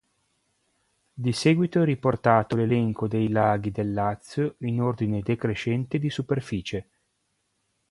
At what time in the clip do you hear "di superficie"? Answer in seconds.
5.99-6.89